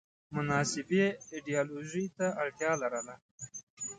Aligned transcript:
مناسبې 0.35 1.05
ایدیالوژۍ 1.33 2.05
ته 2.17 2.27
اړتیا 2.41 2.71
لرله 2.81 3.15